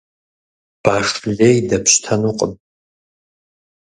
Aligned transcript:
Баш 0.83 1.07
лей 1.37 1.57
дэпщтэнукъым. 1.69 2.53